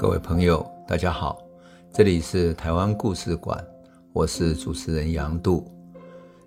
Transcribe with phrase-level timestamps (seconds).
[0.00, 1.38] 各位朋友，大家好，
[1.92, 3.62] 这里是台湾故事馆，
[4.14, 5.70] 我是主持人杨度，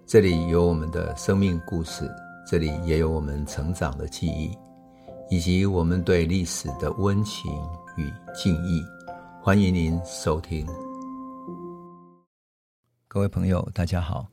[0.07, 2.09] 这里有我们的生命故事，
[2.47, 4.57] 这里也有我们成长的记忆，
[5.29, 7.51] 以及我们对历史的温情
[7.95, 8.83] 与敬意。
[9.39, 10.65] 欢迎您收听。
[13.07, 14.25] 各位朋友，大家好，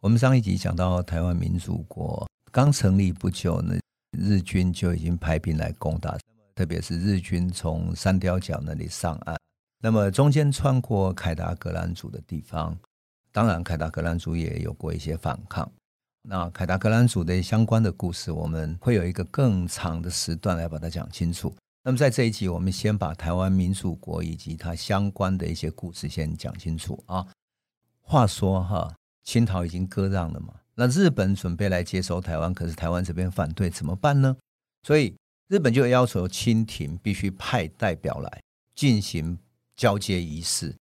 [0.00, 3.74] 我们上一集讲到台湾民主国刚成立不久呢，
[4.12, 6.16] 日军就已经派兵来攻打。
[6.62, 9.36] 特别是日军从三貂角那里上岸，
[9.80, 12.78] 那么中间穿过凯达格兰族的地方，
[13.32, 15.68] 当然凯达格兰族也有过一些反抗。
[16.22, 21.52] 那凯达格兰族的相关的故事，我们会有一个更长的时段来把它讲清楚。
[21.82, 27.26] 那么在这一集，我们先把台湾民主国以及它相关的一些故事先讲清楚啊。
[28.02, 34.36] 话说哈，清朝已经割让了嘛，那日本准备来接收台湾，可是台湾这边反对，怎么办呢？
[34.84, 35.12] 所以。
[35.52, 38.42] 日本就要求清廷必须派代表来
[38.74, 39.38] 进行
[39.76, 40.74] 交接仪式，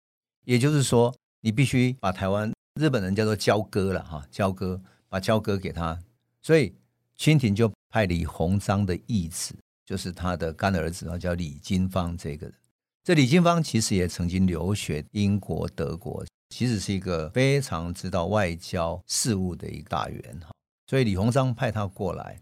[0.45, 5.99] 也就是说，你必须把台湾日本人叫做交割了哈，交割把交割给他，
[6.41, 6.73] 所以
[7.17, 9.53] 清廷就派李鸿章的义子，
[9.85, 12.55] 就是他的干儿子啊，叫李经芳这个人。
[13.03, 20.49] 这李经芳其实也曾经留学英国、德国，其实是一个非常知道外交事务的一个大员哈。
[20.87, 22.39] 所以李鸿章派他过来，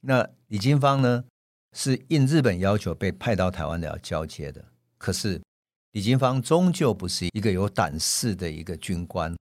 [0.00, 1.24] 那李经芳呢？
[1.72, 4.64] 是应日本要求被派到台湾来交接的，
[4.96, 5.40] 可是
[5.92, 9.34] 李经芳终究不是一个有胆识的一个军官。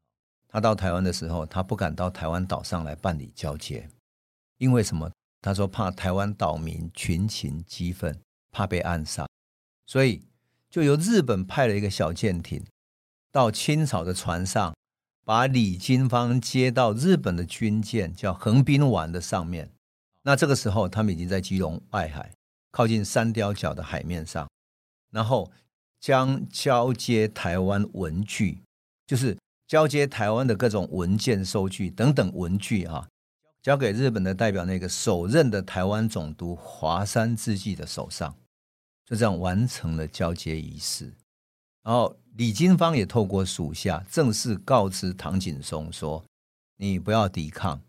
[0.48, 3.90] 他到台湾的时候，他不敢到台湾岛上来办理交接，
[4.58, 5.12] 因为什么？
[5.42, 8.20] 他说怕台湾岛民群情激愤，
[8.52, 9.28] 怕被暗杀，
[9.86, 10.24] 所以
[10.70, 12.66] 就由日本派了一个小舰艇
[13.32, 14.74] 到清朝的船上，
[15.24, 19.72] 把李经芳接到日本的军舰叫横滨丸的上面。
[20.28, 22.34] 那这个时候，他们已经在基隆外海，
[22.72, 24.46] 靠近三貂角的海面上，
[25.10, 25.50] 然后
[26.02, 28.62] 将交接台湾文具，
[29.06, 29.38] 就是
[29.68, 33.08] 交接台湾的各种文件、收据等等文具啊，
[33.62, 38.36] 交给日本的代表那个首任的台湾总督华山之纪的手上，
[39.06, 41.06] 就这样完成了交接仪式。
[41.84, 46.22] 然后李金方也透过属下正式告知唐景崧说
[46.76, 47.82] ：“你不要抵抗。”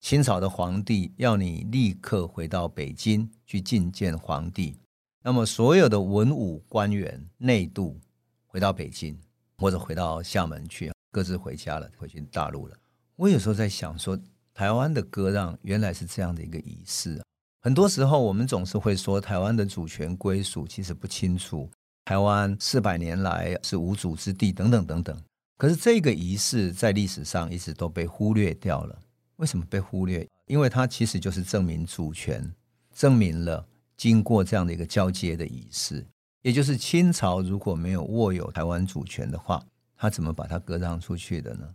[0.00, 4.78] 清朝的皇帝要你立刻回到北京去觐见皇帝，
[5.22, 8.00] 那么所有的文武官员内渡
[8.46, 9.18] 回到北京
[9.58, 12.76] 或者回到厦门去，各自回家了，回去大陆了。
[13.16, 14.16] 我有时候在想说，
[14.54, 17.20] 台湾的割让原来是这样的一个仪式。
[17.60, 21.68] 很多时候我们总是会说台湾的主权归属其实不清楚，
[22.04, 25.20] 台湾四百年来是无主之地等等等等。
[25.56, 28.96] 可是这个仪式在历史上一直都被忽略掉了。
[29.38, 30.28] 为什么被忽略？
[30.46, 32.52] 因为它其实就是证明主权，
[32.92, 33.66] 证明了
[33.96, 36.06] 经过这样的一个交接的仪式，
[36.42, 39.64] 也就是清朝如果没有握有台湾主权的话，
[39.96, 41.74] 他怎么把它割让出去的呢？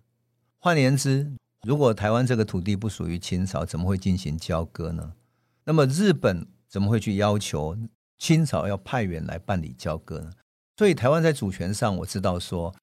[0.59, 1.31] 换言之，
[1.61, 5.13] 如果台湾这个土地不属于清朝，怎么会进行交割呢？
[5.63, 7.77] 那么日本怎么会去要求
[8.17, 10.31] 清朝要派员来办理交割呢？
[10.75, 12.75] 所以台湾在主权上，我知道说。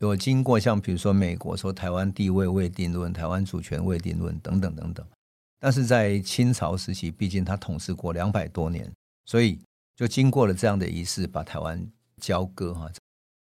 [0.00, 5.04] 有经过像比如说美国说台湾地位未定论、台湾主权未定论等等等等，
[5.58, 8.88] 但是在清朝时期，毕竟他统治过两百多年，
[9.24, 9.58] 所以
[9.96, 11.84] 就经过了这样的仪式，把台湾
[12.20, 12.88] 交割哈，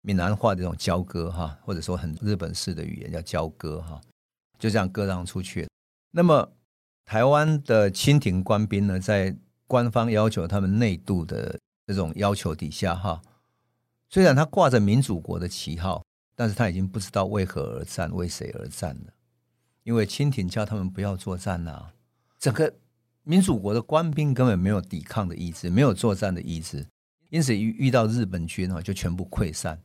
[0.02, 4.02] 闽南话这种交割哈，或者说很日本式的语言叫交割哈，
[4.58, 5.68] 就这样割让出去。
[6.10, 6.52] 那么
[7.06, 9.38] 台湾的清廷官兵呢，在
[9.68, 13.22] 官方要求他们内渡的这种要求底下哈，
[14.10, 16.04] 虽然他挂着民主国的旗号。
[16.40, 19.14] 但是他已经不知道为何而战，为谁而战了，
[19.82, 21.94] 因为清廷叫他们不要作战呐、啊。
[22.38, 22.72] 整个
[23.24, 26.86] 民主国的官兵根本没有抵抗的意志，没有作战的意志，
[27.32, 29.82] 因此遇遇到日本军啊，就全部溃散。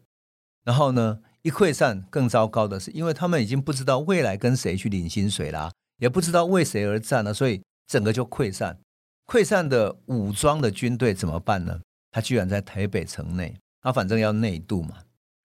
[0.62, 8.78] 然后呢，一溃散，更糟糕的是，因为他们已经不知道未来跟谁去领薪水啦，也不知道为谁而战了，所以整个就溃散。
[9.26, 11.80] 溃散的武装的军队怎么办呢？
[12.10, 14.98] 他居然在台北城内，他反正要内渡嘛。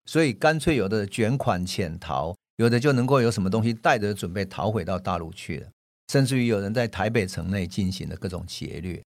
[0.08, 5.70] 所以干脆有的卷款潜逃，有的就能够有什么东西带着准备逃回到大陆去了，
[6.12, 9.04] 甚至于有人在台北城内进行了各种劫掠。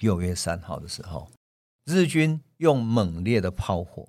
[0.00, 1.30] 六月三号的时候，
[1.86, 4.08] 日军用猛烈的炮火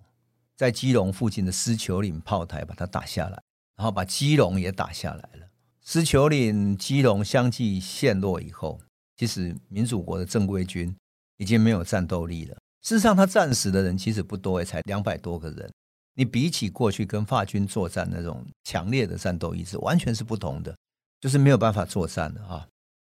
[0.58, 3.42] 在基隆附近的狮球岭炮台把它打下来，
[3.78, 5.48] 然后把基隆也打下来了。
[5.84, 8.80] 狮球岭、基隆相继陷落以后，
[9.18, 10.96] 其实民主国的正规军
[11.38, 12.56] 已经没有战斗力了。
[12.82, 15.72] 事实上，他战死的人其实不多，也才两百多个人。
[16.14, 20.76] 你比起过去跟法军作战那种强烈的战斗意志，完全是不同的，
[21.20, 22.68] 就是没有办法作战的啊。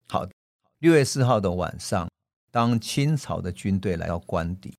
[0.08, 0.28] 好，
[0.80, 2.08] 六月四号的晚上，
[2.52, 4.70] 当清朝的军队来到官邸，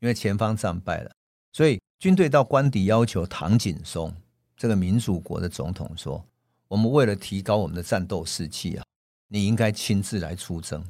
[0.00, 1.12] 因为前方战败了，
[1.52, 4.12] 所以军队到官邸要求唐景崧
[4.56, 6.24] 这个民主国的总统说
[6.66, 8.84] ：“我们为了提高我们的战斗士气啊，
[9.28, 10.84] 你应该亲自来出征。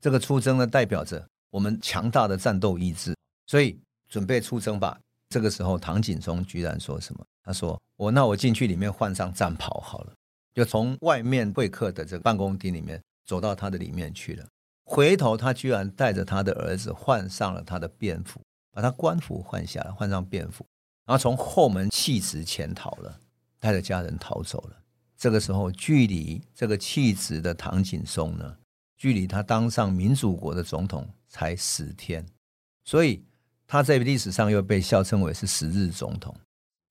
[0.00, 3.14] 这个出征呢，代表着我们强大的战斗意志，
[3.46, 3.78] 所以
[4.08, 4.98] 准备出征吧。”
[5.34, 7.26] 这个时候，唐景崧居然说什么？
[7.42, 10.12] 他说：“我那我进去里面换上战袍好了。”
[10.54, 14.46] 就从外面会客的这个办公厅里面走到他的里面去了。
[14.84, 18.40] 回头，他居然带着他的儿子换上了他的便服，
[18.70, 20.64] 把他官服换下来，换上便服，
[21.04, 23.18] 然后从后门弃职潜逃了，
[23.58, 24.76] 带着家人逃走了。
[25.16, 28.56] 这个时候，距离这个弃职的唐景崧呢，
[28.96, 32.24] 距离他当上民主国的总统才十天，
[32.84, 33.24] 所以
[33.74, 36.32] 他在历史上又被笑称为是十日总统。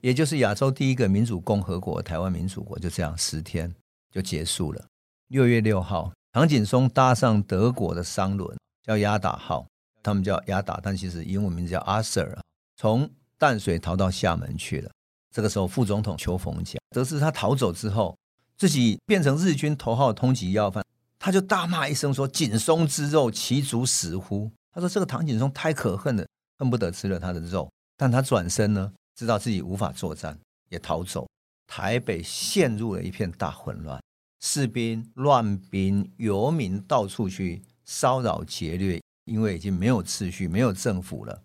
[0.02, 3.74] 也就是亚洲第一个民主共和国——台湾民主国，就这样十天
[4.12, 4.86] 就结束了。
[5.30, 9.66] 六月六号，唐景崧搭上德国的商轮，叫压打号，
[10.02, 12.38] 他们叫压打，但其实英文名字叫 Arthur，
[12.76, 14.92] 从淡水逃到厦门去了。
[15.34, 18.14] 这个时候，副总统邱逢甲得知他逃走之后，
[18.58, 20.84] 自己变成日军头号通缉要犯，
[21.18, 26.28] 他就大骂一声说：“景崧之肉，其足死乎？”他说：“这个唐景崧太可恨了，
[26.58, 28.92] 恨不得吃了他的肉。”但他转身呢？
[29.16, 30.38] 知道自己无法作战，
[30.70, 31.28] 也逃走。
[31.68, 34.02] 台北陷入了一片大混乱，
[34.42, 41.42] 士兵乱兵，游民到处去骚扰劫掠，因为已经没有秩序，没有政府了。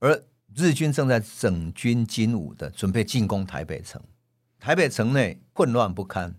[0.00, 0.24] 而
[0.54, 4.02] 日军正在整军经武的准备进攻台北城，
[4.58, 6.34] 台北城内混乱不堪，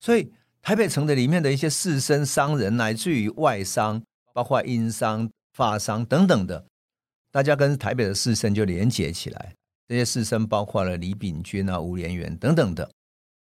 [0.00, 0.32] 所以
[0.62, 4.02] 台北城的里面的一些士绅、商人，乃至于外商，
[4.32, 6.64] 包括英商、法商等等的，
[7.32, 9.54] 大家跟台北的士绅就连结起来。
[9.88, 12.88] 这些士绅包括了李秉钧啊、吴连元等等的，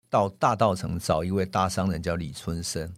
[0.10, 2.92] 到大道城找一位大商人叫李春生。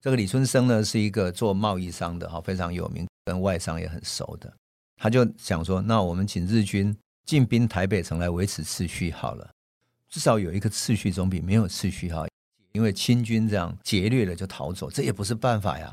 [0.00, 4.52] 这个李春生呢，是一个做贸易商的哈，非常有名，跟外商也很熟的。
[4.96, 6.96] 他就想说，那我们请日军
[7.26, 9.50] 进兵台北城来维持秩序好了，
[10.08, 12.26] 至少有一个秩序总比没有秩序好。
[12.72, 15.92] 因为清军这样劫掠了就逃走，这也不是办法呀。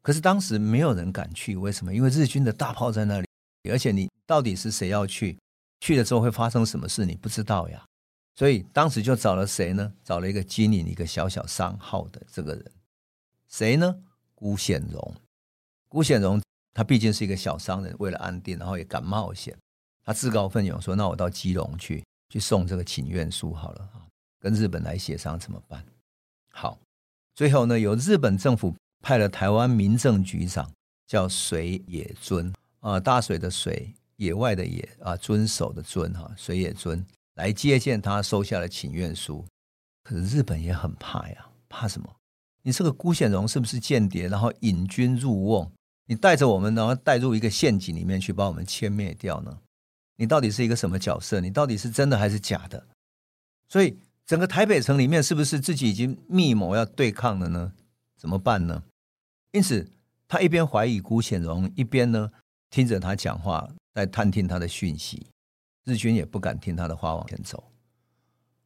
[0.00, 1.94] 可是当时没有人敢去，为什么？
[1.94, 3.26] 因为日军的大炮在那里，
[3.70, 5.36] 而且你到底是谁要去？
[5.80, 7.04] 去了之后会发生什么事？
[7.04, 7.84] 你不知道呀，
[8.34, 9.92] 所以当时就找了谁呢？
[10.02, 12.72] 找了一个经营一个小小商号的这个人，
[13.48, 13.94] 谁呢？
[14.34, 15.14] 辜显荣。
[15.88, 16.40] 辜显荣
[16.72, 19.56] 他毕竟是一个小商人，为了安定，然后也敢冒险，
[20.02, 24.06] 他自告奋勇说：“那我到基隆去，去送这个请愿书好了啊，
[24.40, 25.84] 跟日本来协商怎么办？”
[26.52, 26.78] 好，
[27.34, 30.70] 最后呢，由日本政府派了台湾民政局长
[31.06, 32.52] 叫水野尊
[32.86, 33.92] 啊，大水的水。
[34.18, 37.04] 野外的野啊，遵守的遵哈，水野尊
[37.34, 39.44] 来接见他，收下了请愿书。
[40.02, 42.08] 可是日本也很怕呀，怕什么？
[42.62, 44.26] 你这个辜显荣是不是间谍？
[44.26, 45.70] 然后引军入瓮，
[46.06, 49.58] 你带着我们，然后带入一个陷阱里面去，把我们歼灭掉呢？
[50.16, 51.40] 你到底是一个什么角色？
[51.42, 52.86] 你到底是真的还是假的？
[53.68, 57.74] 所以整个台北城里面是不是自己已经密谋要对抗了呢？
[58.16, 58.82] 怎么办呢？
[59.52, 59.86] 因此
[60.26, 62.30] 他一边怀疑辜显荣，一边呢
[62.76, 63.66] 听着他讲话。
[63.94, 65.26] 在探听他的讯息，
[65.84, 67.72] 日军也不敢听他的话往前走。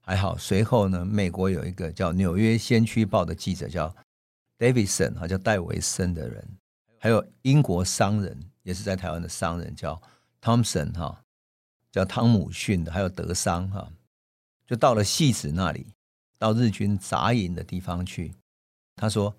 [0.00, 3.94] 还好，随后呢，美国有一个叫《纽约先驱报》的记者叫
[4.58, 6.44] Davidson，哈，叫戴维森的人，
[6.98, 10.02] 还有英国商人，也是在台湾的商人叫
[10.42, 11.22] Thompson，哈，
[11.92, 13.88] 叫汤姆逊的，还有德商，哈，
[14.66, 15.86] 就到了戏子那里，
[16.36, 18.34] 到日军杂营的地方去。
[18.96, 19.32] 他说：“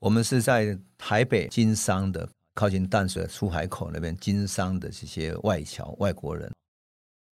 [0.00, 6.52] 我们是在台北经商的。”靠近淡水出海口那边经商的这些外侨外国人，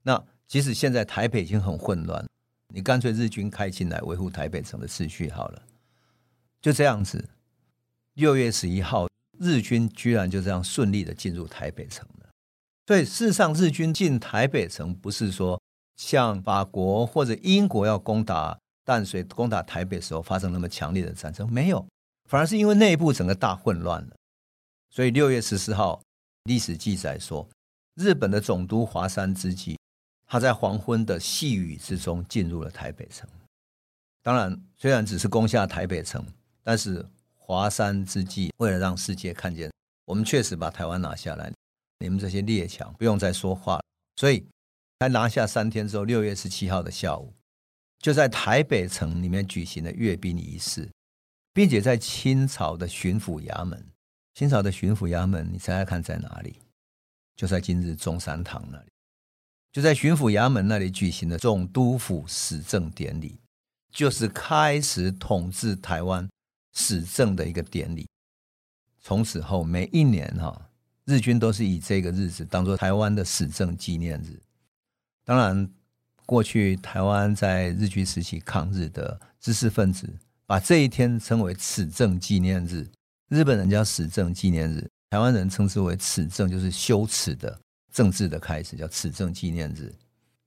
[0.03, 2.23] 那即使现在台北已经很混乱，
[2.71, 5.63] 你干脆日军开进来维护台北城的秩序好了。
[6.61, 7.27] 就这样子，
[8.13, 9.07] 六月十一号，
[9.39, 12.29] 日军居然就这样顺利的进入台北城了。
[12.85, 15.59] 所以事实上，日军进台北城不是说
[15.95, 21.83] 像法国或者英国要攻打淡水、攻打台北的时候发生那么强烈的战争，没有，
[22.29, 24.15] 反而是因为内部整个大混乱了。
[24.95, 26.01] 所以六月十四号，
[26.45, 27.45] 历史记载说，
[27.95, 29.77] 日本的总督华山资纪，
[30.25, 33.29] 他在黄昏的细雨之中进入了台北城。
[34.23, 36.25] 当然，虽然只是攻下台北城，
[36.63, 39.69] 但是华山资纪为了让世界看见，
[40.05, 41.51] 我们确实把台湾拿下来，
[41.99, 43.83] 你们这些列强不用再说话了。
[44.15, 44.45] 所以，
[45.01, 47.33] 才拿下三天之后，六月十七号的下午，
[47.99, 50.89] 就在台北城里面举行了阅兵仪式，
[51.51, 53.85] 并且在清朝的巡抚衙门。
[54.35, 56.55] 清朝的巡抚衙门，你猜猜看在哪里？
[57.37, 58.91] 就在今日中山堂那里，
[59.71, 63.39] 就在巡抚衙门那里举行的总督府始政典礼，
[63.91, 66.27] 就是开始统治台湾
[66.73, 68.05] 始政的一个典礼。
[69.01, 70.69] 从此后，每一年哈，
[71.05, 74.37] 日军都是以这个日子当做台湾的始政纪念日。
[75.23, 75.69] 当然，
[76.25, 80.13] 过去台湾在日据时期抗日的知识分子，
[80.45, 82.85] 把这一天称为始政纪念日。
[83.29, 87.59] 日本人叫始政纪念日，台湾人称之为始政，就是羞耻的
[87.91, 89.91] 政治的开始，叫始政纪念日。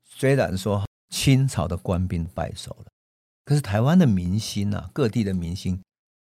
[0.04, 2.86] 虽然说清朝的官兵败守了，
[3.44, 5.80] 可是台湾的民心啊，各地的民心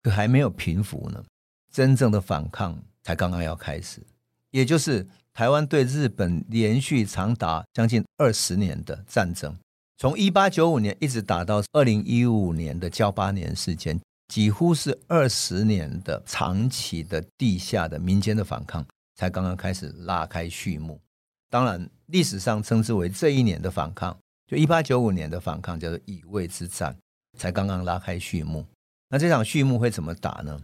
[0.02, 1.22] 可还没有平复呢。
[1.70, 4.02] 真正的反抗才刚刚要开始，
[4.50, 9.56] 也就是台湾对日本连续长达将近二十年的战争，
[9.98, 14.00] 从一八九五年一直打到二零一五年的交八年事件。
[14.30, 21.00] 几乎是二十年的长期的地下的民间的反抗，才刚刚开始拉开序幕。
[21.48, 26.96] 当然，历史上称之为这一年的反抗，就一八九五年的反抗，叫做乙未之战，
[27.36, 28.64] 才刚刚拉开序幕。
[29.08, 30.62] 那这场序幕会怎么打呢？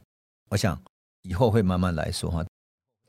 [0.50, 0.80] 我想
[1.22, 2.46] 以后会慢慢来说哈。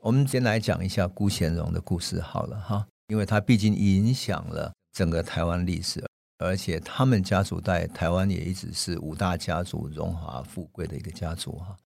[0.00, 6.04] 我们先来讲一下辜显荣的故事好了哈，因为他毕竟影响了整个台湾历史。
[6.38, 11.76] 而且他们家族在台湾也一直是五大家族荣华富贵的一个家族哈。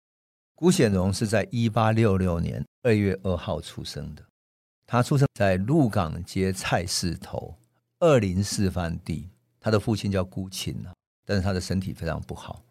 [0.55, 4.23] 辜显荣是在一八六六年二月二号出生的，
[4.85, 7.55] 他出生在鹿港街菜市头
[7.99, 9.27] 二林四番地。
[9.59, 10.75] 他的父亲叫辜钦，
[11.25, 12.61] 但是他的身体非常不好，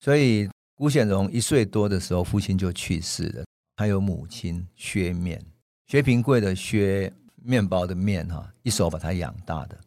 [0.00, 3.44] 所以辜显荣一岁多的时候，父亲就去世了。
[3.76, 5.42] 他有母亲薛面，
[5.86, 7.10] 薛平贵的薛，
[7.42, 9.80] 面包的面哈，一手把他养大的。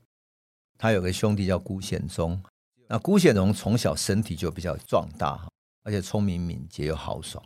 [0.77, 2.39] 他有个兄弟叫辜显忠，
[2.87, 5.47] 那辜显荣从小身体就比较壮大，
[5.83, 7.43] 而且聪明敏捷又豪爽。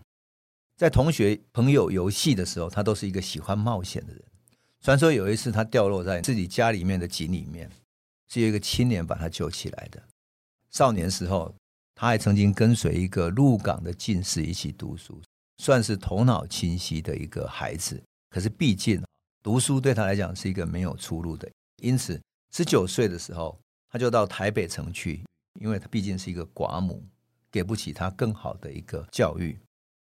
[0.75, 4.21] 在同学朋友游戏的时候，他都是一个喜欢冒险的人。
[4.81, 7.69] 传说有一次他掉落在自己家里面的井里面，
[8.27, 10.01] 是有一个青年把他救起来的。
[10.71, 11.53] 少年时候，
[11.95, 15.21] 他还曾经跟随一个鹿港的进士一起读书，
[15.57, 18.01] 算是头脑清晰的一个孩子。
[18.29, 19.01] 可是毕竟
[19.41, 21.49] 读书对他来讲是一个没有出路的，
[21.81, 22.19] 因此。
[22.51, 23.57] 十九岁的时候，
[23.89, 25.23] 他就到台北城去，
[25.59, 27.01] 因为他毕竟是一个寡母，
[27.49, 29.57] 给不起他更好的一个教育，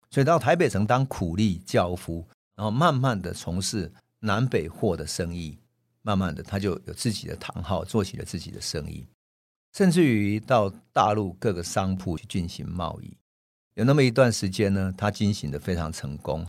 [0.10, 5.60] 所以到台北城当苦力轿夫，然后慢慢的从事南北货的生意，
[6.02, 9.08] 慢慢的他就有自己的堂号，做起了自己的生意，
[9.74, 13.16] 甚至于到大陆各个商铺去进行贸易。
[13.76, 16.46] 有那么一段时间呢，他经营的非常成功。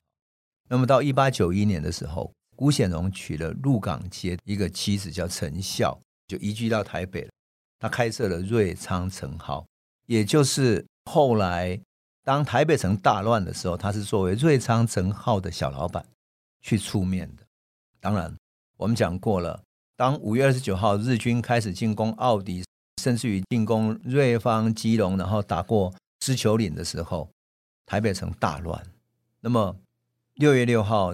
[0.69, 2.33] 那么到一八九一年的时候。
[2.55, 7.31] 辜显荣娶了鹿港街一个妻子叫陈孝，就移居到台北了。
[7.79, 9.67] 他开设了瑞昌城号，
[10.07, 11.81] 也就是后来
[12.23, 16.05] 当台北城大乱的时候，他是作为瑞昌城号的小老板
[16.61, 17.43] 去出面的。
[17.99, 18.33] 当然，
[18.77, 19.61] 我们讲过了，
[19.97, 22.65] 当五月二十九号日军开始进攻奥迪，
[23.03, 27.29] 甚至于进攻瑞芳、基隆，然后打过狮球岭的时候，
[27.87, 28.81] 台北城大乱。
[29.41, 29.75] 那么
[30.35, 31.13] 六月六号。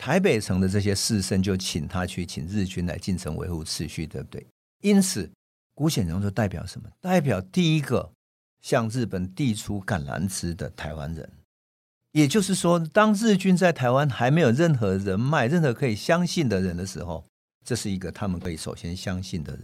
[0.00, 4.46] 台北城的这些士绅就请他去，请日军来进城维护秩序，对不对？
[4.80, 5.30] 因此，
[5.74, 6.88] 辜显荣就代表什么？
[7.02, 8.10] 代表第一个
[8.62, 11.30] 向日本递出橄榄枝的台湾人。
[12.12, 17.22] 也就是说，当日军在台湾还没有任何人脉、任何可以相信的人的时候，
[17.62, 19.62] 这是一个他们可以首先相信的人。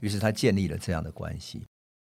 [0.00, 1.62] 于是他建立了这样的关系。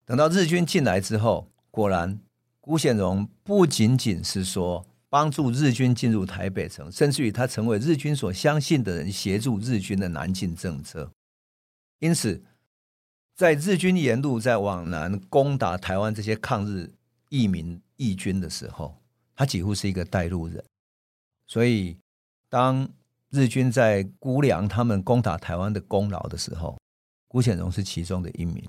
[0.04, 2.16] 等到日军进来之后，果然，
[2.60, 4.86] 辜显荣不仅仅是说。
[5.16, 11.10] 帮助日军进入台北城，甚至于他成为日军所相信的人，协助日军的南进政策。
[12.00, 12.44] 因此，
[13.34, 16.92] 在日军沿路在往南攻打台湾这些抗日
[17.30, 18.94] 义民义军的时候，
[19.34, 20.62] 他几乎是一个带路人。
[21.46, 21.96] 所以，
[22.50, 22.86] 当
[23.30, 26.78] 日军在估量他们攻打台湾的功劳的时候，
[27.26, 28.62] 辜显荣是其中的一名。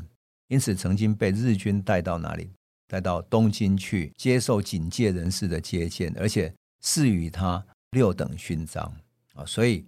[0.48, 2.50] 因此，曾经被日军带到哪里？
[2.88, 8.91] 带到东京去接受警戒人士的接见，而且赐予他六等勋章
[9.34, 9.86] 啊，所以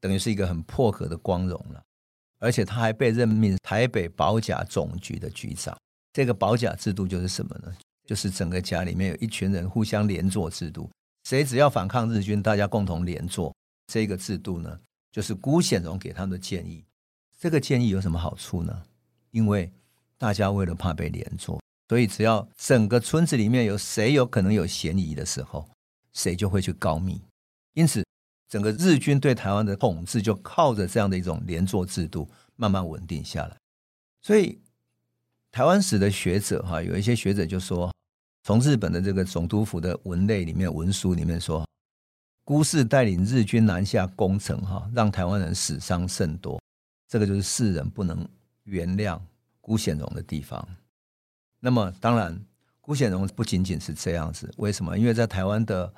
[0.00, 1.82] 等于是一个很破格的光荣了。
[2.40, 5.76] 而且他还被任命台北保甲总局的局长。
[6.12, 7.76] 这个保甲制度就是什么呢？
[8.06, 10.88] 就是整个甲里面有一群人互相连坐制度，
[11.24, 13.54] 谁只要反抗日军，大家共同连坐。
[13.92, 14.78] 这个制度呢，
[15.10, 16.84] 就是辜显荣给他们的建议。
[17.38, 18.82] 这个建议有什么好处呢？
[19.32, 19.70] 因为
[20.16, 21.60] 大家为了怕被连坐。
[21.88, 25.66] 所以，只要整个村子里面有谁有可能有嫌疑的时候，
[26.12, 27.20] 谁就会去告密。
[27.72, 28.04] 因此，
[28.46, 33.56] 整个日军对台湾的统治就靠着这样的一种连坐制度慢慢稳定下来。
[34.20, 34.60] 所以，
[35.50, 37.90] 台湾史的学者哈，有一些学者就说，
[38.42, 41.66] 从日本的这个总督府的文类里面、文书里面说，
[42.44, 46.60] 辜氏带领日军南下攻城哈，让台湾人死伤甚多。
[47.08, 48.28] 这个就是世人不能
[48.64, 49.18] 原谅
[49.62, 50.68] 辜显荣的地方。
[51.60, 52.38] 那么，当然，
[52.80, 54.52] 辜显荣不仅仅是这样子。
[54.58, 54.96] 为什么？
[54.96, 55.92] 因为在台湾的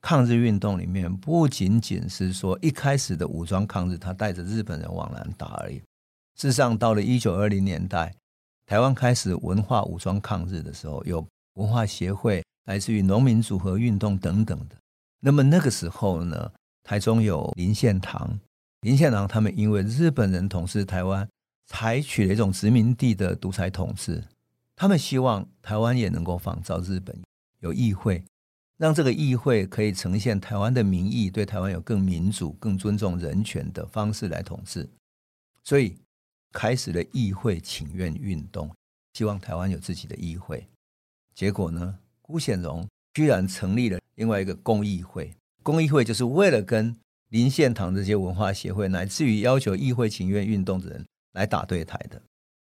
[0.00, 5.76] 抗日运动里面，不仅仅是说一开始的武装抗日，他带着日本人往南打而已。
[6.36, 8.14] 事实上，到了一九二零年代，
[8.66, 14.76] 台湾开始文化武装抗日的时候，有文化协会，来自于农民组合运动等等的。
[15.20, 16.52] 那么那个时候呢，
[16.84, 18.38] 台中有林献堂，
[18.82, 21.26] 林献堂他们因为日本人统治台湾，
[21.66, 24.22] 采取了一种殖民地的独裁统治，
[24.76, 27.18] 他们希望台湾也能够仿照日本
[27.58, 28.22] 有议会。
[28.78, 34.86] 让这个议会可以呈现台湾的民意，对台湾有更民主、更尊重人权的方式来统治，
[35.64, 35.96] 所以
[36.52, 38.70] 开始了议会请愿运动，
[39.14, 40.68] 希望台湾有自己的议会。
[41.34, 46.94] 结果呢，辜显荣居然成立了另外一个公议会，公议会就是为了跟
[47.30, 52.20] 林献堂这些文化协会，乃至于要求议会请愿运动的人来打对台的。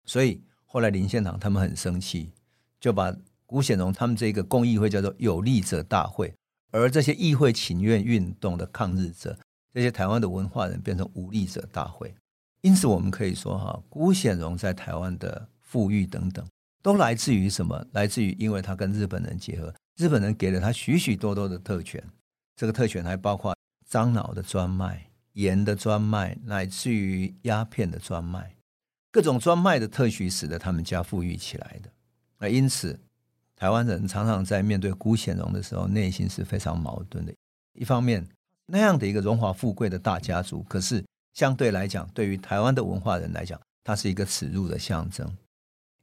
[0.05, 0.41] 所以
[0.71, 2.31] 后来林献堂他们很生气，
[2.79, 3.13] 就把。
[3.51, 6.33] 辜显荣他们这个公议会叫做有力者大会，
[6.71, 9.37] 而这些议会请愿运动的抗日者，
[9.73, 12.15] 这些台湾的文化人变成无力者大会。
[12.61, 16.47] 因此，我们可以说哈，辜显荣在台湾的富裕等等，
[16.81, 17.85] 都来自于什么？
[17.91, 22.01] 来自于因为他跟日本人结合，日本人给了他许许多多的特权。
[22.55, 23.53] 这个特权还包括
[23.85, 28.55] 樟脑的专卖、盐的专卖，乃至于鸦片的专卖，
[29.11, 31.89] 各种专卖的特许，使得他们家富裕起来的。
[32.39, 32.99] 那因此。
[33.55, 37.31] 台湾人常常在面对辜显荣的时候，内心是非常矛盾的。
[37.73, 38.27] 一方面，
[38.65, 45.31] 那样的一个荣华富贵的大家族，可是相对来讲，对于台湾的文化人来讲，它是一个耻辱的象征。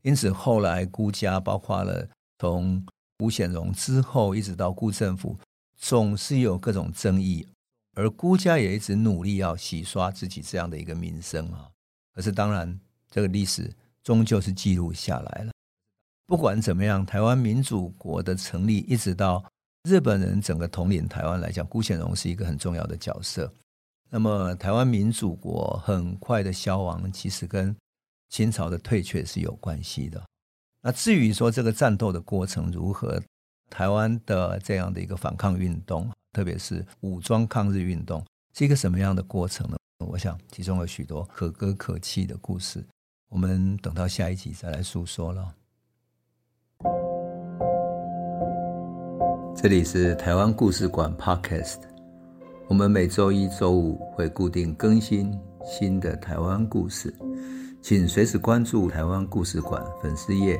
[0.03, 2.87] 因此，后来辜家，包括了从
[3.17, 5.37] 辜显荣之后，一直到辜政府，
[5.77, 7.45] 总是有各种争议，
[7.97, 11.69] 而辜家也一直努力要洗刷自己这样的一个名声啊。
[12.15, 12.79] 可是，当然，
[13.11, 13.71] 这个历史
[14.03, 15.53] 终究是记录下来了。
[16.27, 19.45] 不管怎么样，台湾民主国的成立，一直到
[19.85, 23.53] 日本人整个统领台湾来讲，辜显荣是一个很重要的角色。
[24.11, 27.75] 那么，台湾民主国很快的消亡，其实跟
[28.29, 30.23] 清朝的退却是有关系的。
[30.83, 33.23] 那至于说这个战斗的过程如何，
[33.71, 39.77] 台湾的这样的一个反抗运动，特别是武装抗日运动，是一个什么样的过程呢？
[40.07, 42.85] 我想其中有许多可歌可泣的故事，
[43.29, 45.55] 我们等到下一集再来诉说了。
[49.55, 51.79] 这里是台湾故事馆 Podcast，
[52.69, 57.15] 我们每周一、周五会固定更新新的台湾故事，
[57.83, 60.59] 请随时关注台湾故事馆粉丝页，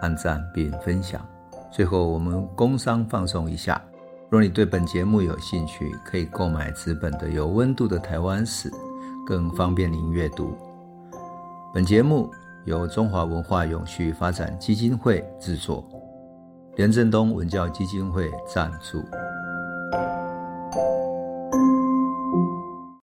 [0.00, 1.20] 按赞并分享。
[1.70, 3.82] 最后，我们工商放送一下，
[4.30, 8.70] 若你对本节目有兴趣，可以购买纸本的有温度的台湾史，
[9.26, 10.56] 更方便您阅读。
[11.72, 12.28] 本节目
[12.64, 15.88] 由中华文化永续发展基金会制作。
[16.74, 18.98] 廉政东文教基金会赞助。